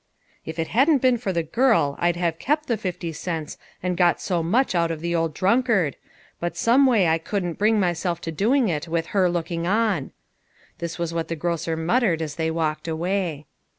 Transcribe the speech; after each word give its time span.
"If 0.47 0.57
it 0.57 0.69
hadn't 0.69 0.97
been 0.99 1.19
for 1.19 1.31
the 1.31 1.43
girl 1.43 1.95
I'd 1.99 2.15
have 2.15 2.39
kept 2.39 2.65
the 2.65 2.75
fifty 2.75 3.13
cents 3.13 3.59
and 3.83 3.95
got 3.95 4.19
so 4.19 4.41
much 4.41 4.73
out 4.73 4.89
of 4.89 4.99
the 4.99 5.13
old 5.13 5.35
drunkard; 5.35 5.95
but 6.39 6.57
someway 6.57 7.05
I 7.05 7.19
couldn't 7.19 7.59
bring 7.59 7.79
myself 7.79 8.19
to 8.21 8.31
doing 8.31 8.67
it 8.67 8.87
with 8.87 9.05
her 9.13 9.29
looking 9.29 9.67
on." 9.67 10.09
This 10.79 10.97
was 10.97 11.13
what 11.13 11.27
the 11.27 11.35
grocer 11.35 11.77
muttered 11.77 12.19
as 12.23 12.33
they 12.33 12.49
walked 12.49 12.87
away. 12.87 13.45